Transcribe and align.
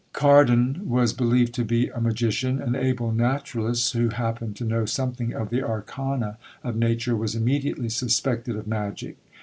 Cardan 0.13 0.89
was 0.89 1.13
believed 1.13 1.53
to 1.53 1.63
be 1.63 1.89
a 1.89 2.01
magician. 2.01 2.59
An 2.59 2.73
able 2.75 3.11
naturalist, 3.11 3.93
who 3.93 4.09
happened 4.09 4.55
to 4.55 4.65
know 4.65 4.83
something 4.87 5.31
of 5.35 5.51
the 5.51 5.61
arcana 5.61 6.39
of 6.63 6.75
nature, 6.75 7.15
was 7.15 7.35
immediately 7.35 7.89
suspected 7.89 8.55
of 8.55 8.65
magic. 8.65 9.19